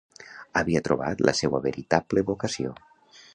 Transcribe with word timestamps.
Havia 0.61 0.81
trobat 0.87 1.21
la 1.29 1.33
seua 1.41 1.61
veritable 1.67 2.25
vocació. 2.31 2.73